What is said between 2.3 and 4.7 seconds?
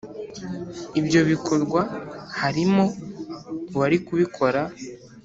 harimo uwari kubikora.